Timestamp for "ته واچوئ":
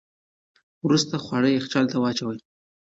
1.91-2.37